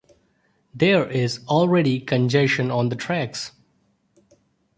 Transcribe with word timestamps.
There 0.73 1.07
is 1.07 1.41
already 1.47 1.99
congestion 1.99 2.71
on 2.71 2.89
the 2.89 2.95
tracks. 2.95 3.51